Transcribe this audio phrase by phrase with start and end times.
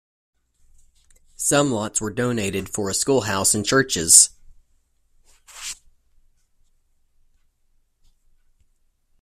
[1.35, 4.31] Some lots were donated for a schoolhouse and churches.